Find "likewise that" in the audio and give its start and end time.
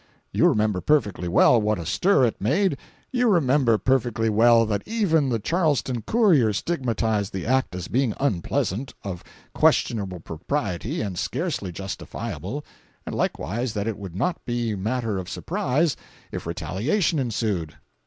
13.13-13.87